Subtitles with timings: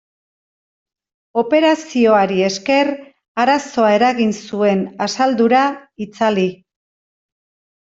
[1.41, 2.89] Operazioari esker
[3.45, 5.65] arazoa eragin zuen asaldura
[6.09, 6.49] itzali.